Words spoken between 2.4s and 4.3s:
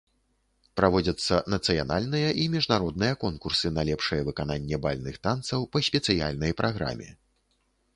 і міжнародныя конкурсы на лепшае